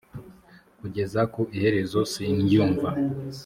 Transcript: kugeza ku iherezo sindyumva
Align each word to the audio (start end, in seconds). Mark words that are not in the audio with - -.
kugeza 0.79 1.21
ku 1.33 1.41
iherezo 1.57 1.99
sindyumva 2.11 2.89